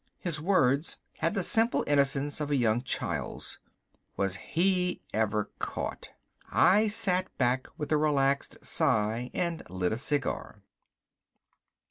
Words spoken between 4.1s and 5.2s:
Was he